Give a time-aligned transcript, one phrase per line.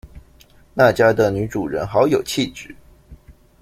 [0.73, 2.73] 那家的女主人好有氣質